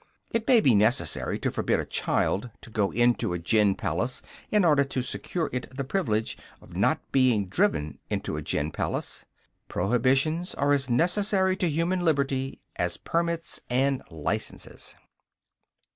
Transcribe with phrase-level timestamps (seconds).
[0.31, 4.65] It may be necessary to forbid a child to go into a gin palace in
[4.65, 9.25] order to secure it the privilege of not being driven into a gin palace.
[9.67, 14.95] Prohibitions are as necessary to human liberty as permits and licences.